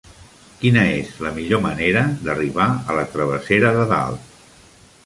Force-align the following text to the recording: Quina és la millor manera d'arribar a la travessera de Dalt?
Quina 0.61 0.85
és 1.01 1.11
la 1.25 1.33
millor 1.35 1.61
manera 1.67 2.03
d'arribar 2.25 2.69
a 2.71 2.97
la 3.03 3.05
travessera 3.15 3.73
de 3.79 3.87
Dalt? 3.95 4.39